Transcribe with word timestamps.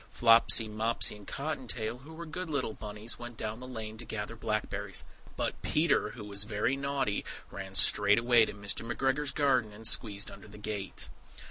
Flopsy, 0.09 0.67
Mopsy, 0.67 1.15
and 1.15 1.27
Cotton 1.27 1.67
tail, 1.67 1.99
who 1.99 2.15
were 2.15 2.25
good 2.25 2.49
little 2.49 2.73
bunnies, 2.73 3.19
went 3.19 3.37
down 3.37 3.59
the 3.59 3.67
lane 3.67 3.97
to 3.97 4.03
gather 4.05 4.35
blackberries; 4.35 5.05
But 5.37 5.61
Peter, 5.61 6.09
who 6.15 6.23
was 6.23 6.43
very 6.43 6.75
naughty, 6.75 7.23
ran 7.51 7.75
straight 7.75 8.17
away 8.17 8.45
to 8.45 8.53
Mr. 8.55 8.83
McGregor's 8.83 9.31
garden, 9.31 9.71
and 9.71 9.87
squeezed 9.87 10.31
under 10.31 10.47
the 10.47 10.57
gate! 10.57 11.09